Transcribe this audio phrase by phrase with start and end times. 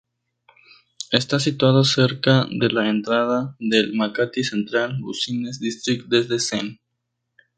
[1.11, 6.79] Está situado cerca de la entrada del Makati Central Business District desde Sen.